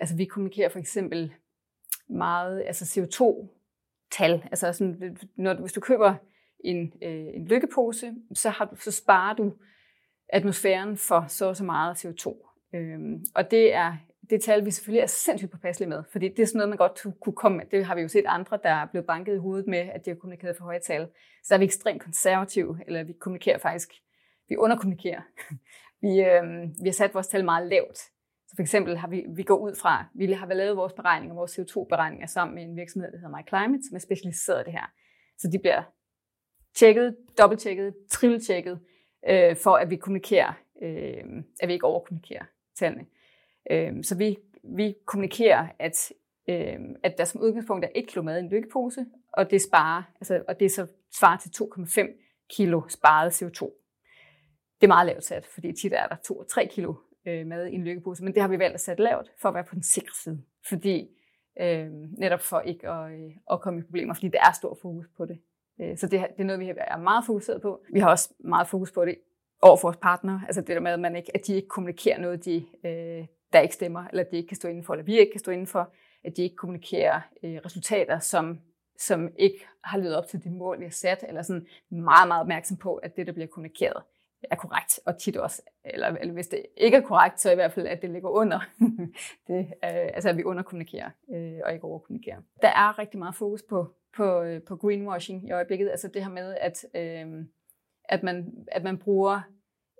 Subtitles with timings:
[0.00, 1.32] Altså vi kommunikerer for eksempel
[2.08, 4.42] meget altså CO2-tal.
[4.50, 6.14] Altså sådan, når, hvis du køber
[6.64, 9.52] en, øh, en lykkepose, så, har du, så sparer du
[10.28, 12.50] atmosfæren for så og så meget CO2.
[12.74, 13.96] Øhm, og det er
[14.30, 17.06] det tal, vi selvfølgelig er sindssygt påpasselige med, fordi det er sådan noget, man godt
[17.20, 17.66] kunne komme med.
[17.70, 20.10] Det har vi jo set andre, der er blevet banket i hovedet med, at de
[20.10, 21.08] har kommunikeret for høje tal.
[21.42, 23.92] Så der er vi ekstremt konservative, eller vi kommunikerer faktisk,
[24.48, 25.20] vi underkommunikerer.
[26.02, 26.42] vi, øh,
[26.82, 27.98] vi har sat vores tal meget lavt.
[28.50, 31.58] Så for eksempel har vi, vi går ud fra, vi har lavet vores beregninger, vores
[31.58, 34.92] CO2-beregninger sammen med en virksomhed, der hedder MyClimate, som er specialiseret i det her.
[35.38, 35.82] Så de bliver
[36.74, 38.80] tjekket, dobbelttjekket, trippeltjekket,
[39.28, 41.24] øh, for at vi kommunikerer, øh,
[41.60, 42.44] at vi ikke overkommunikerer
[42.78, 43.06] tallene.
[43.70, 46.12] Øh, så vi, vi kommunikerer, at,
[46.48, 50.02] øh, at der som udgangspunkt er 1 kilo mad i en lykkepose, og det, sparer,
[50.20, 50.86] altså, og det så
[51.18, 53.64] svarer til 2,5 kilo sparet CO2.
[54.80, 56.94] Det er meget lavt sat, fordi tit er der 2-3 kilo
[57.26, 59.54] øh, mad i en lykkepose, men det har vi valgt at sætte lavt for at
[59.54, 60.42] være på den sikre side.
[60.68, 61.08] Fordi
[61.60, 65.06] øh, netop for ikke at, øh, at komme i problemer, fordi der er stor fokus
[65.16, 65.38] på det.
[65.80, 67.84] Øh, så det, det er noget, vi er meget fokuseret på.
[67.92, 69.18] Vi har også meget fokus på det
[69.62, 70.42] over for vores partnere.
[70.46, 73.60] Altså det der med, at, man ikke, at de ikke kommunikerer noget, de, øh, der
[73.60, 75.66] ikke stemmer, eller de ikke kan stå inden for, eller vi ikke kan stå inden
[75.66, 75.92] for,
[76.24, 78.60] at de ikke kommunikerer øh, resultater, som,
[78.98, 82.40] som ikke har levet op til de mål, vi har sat, eller sådan meget, meget
[82.40, 84.02] opmærksom på, at det, der bliver kommunikeret,
[84.42, 87.72] er korrekt, og tit også, eller, eller hvis det ikke er korrekt, så i hvert
[87.72, 88.60] fald, at det ligger under.
[89.48, 92.40] det, øh, altså, at vi underkommunikerer øh, og ikke overkommunikerer.
[92.62, 96.30] Der er rigtig meget fokus på, på, øh, på greenwashing i øjeblikket, altså det her
[96.30, 97.44] med, at, øh,
[98.04, 99.40] at, man, at man bruger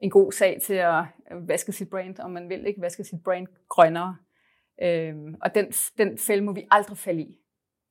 [0.03, 3.23] en god sag til at øh, vaske sit brand, om man vil ikke vaske sit
[3.25, 4.17] brand grønnere.
[4.83, 7.37] Øh, og den, den fælde må vi aldrig falde i.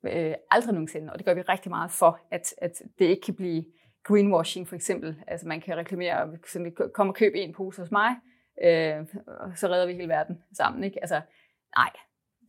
[0.03, 1.11] Øh, aldrig nogensinde.
[1.11, 3.65] Og det gør vi rigtig meget for, at, at det ikke kan blive
[4.03, 5.15] greenwashing for eksempel.
[5.27, 8.15] Altså man kan reklamere, sådan, kom og køb en pose hos mig,
[8.63, 10.83] øh, og så redder vi hele verden sammen.
[10.83, 10.99] Ikke?
[11.01, 11.21] Altså,
[11.77, 11.89] nej,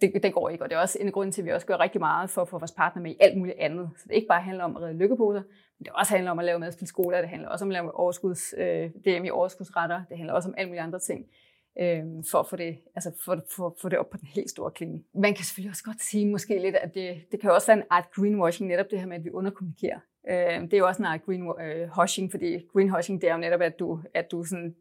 [0.01, 0.65] det, det går ikke.
[0.65, 2.48] Og det er også en grund til, at vi også gør rigtig meget for at
[2.48, 3.91] få vores partner med i alt muligt andet.
[3.97, 5.43] Så det ikke bare handler om at redde lykkeposer,
[5.78, 8.55] men det også handler om at lave madspilskoler, det handler også om at lave overskuds,
[8.59, 11.27] øh, DM i overskudsretter, det handler også om alle mulige andre ting
[11.81, 14.71] øh, for at få det, altså for, for, for det op på den helt store
[14.71, 15.05] klinge.
[15.15, 17.87] Man kan selvfølgelig også godt sige måske lidt, at det, det kan også være en
[17.91, 20.00] art greenwashing, netop det her med, at vi underkommunikerer.
[20.28, 23.60] Øh, det er jo også en art greenwashing, øh, fordi greenwashing, det er jo netop,
[23.60, 24.75] at du, at du sådan,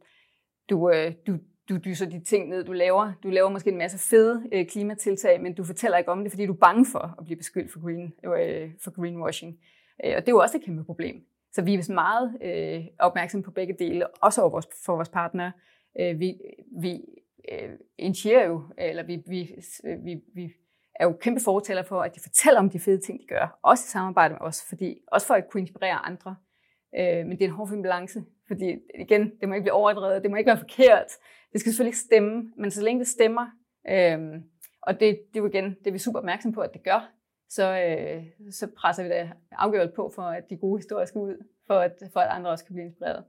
[0.70, 1.38] du, øh, du,
[1.70, 3.14] du dyser de ting ned, du laver.
[3.24, 6.46] Du laver måske en masse fede øh, klimatiltag, men du fortæller ikke om det, fordi
[6.46, 9.60] du er bange for at blive beskyldt for, green, øh, for greenwashing.
[10.06, 11.26] Øh, og det er jo også et kæmpe problem.
[11.52, 15.52] Så vi er meget øh, opmærksomme på begge dele, også over vores, for vores partnere.
[16.00, 16.42] Øh, vi
[16.82, 17.02] vi
[17.52, 19.56] øh, initierer jo, eller vi, vi,
[20.04, 20.54] vi, vi
[21.00, 23.60] er jo kæmpe fortæller for, at de fortæller om de fede ting, de gør.
[23.64, 26.36] Også i samarbejde med os, fordi, også for at kunne inspirere andre.
[27.00, 30.32] Øh, men det er en hård balance, fordi igen, det må ikke blive overdrevet, det
[30.32, 31.08] må ikke være forkert.
[31.54, 33.48] Det skal selvfølgelig ikke stemme, men så længe det stemmer,
[33.90, 34.42] øh,
[34.82, 37.12] og det, det er jo igen, det er vi super opmærksom på, at det gør,
[37.50, 41.46] så, øh, så presser vi det afgjort på for, at de gode historier skal ud,
[41.68, 43.24] for at, for at andre også kan blive inspireret.